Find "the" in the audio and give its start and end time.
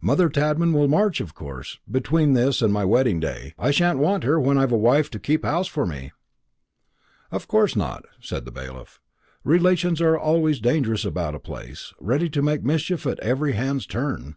8.44-8.52